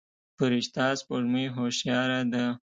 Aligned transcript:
فرشته 0.37 0.85
سپوږمۍ 0.99 1.45
هوښياره 1.55 2.21
ده. 2.33 2.45